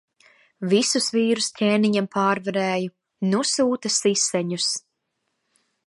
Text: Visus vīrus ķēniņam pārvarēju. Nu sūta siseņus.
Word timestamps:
Visus 0.69 1.09
vīrus 1.15 1.49
ķēniņam 1.59 2.07
pārvarēju. 2.17 2.91
Nu 3.35 3.43
sūta 3.53 3.93
siseņus. 4.01 4.73